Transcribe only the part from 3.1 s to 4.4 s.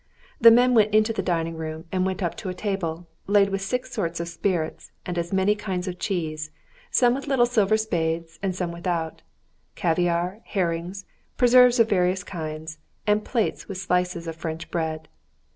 laid with six sorts of